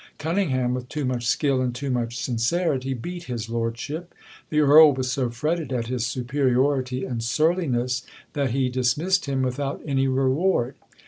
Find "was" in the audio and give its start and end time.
4.95-5.11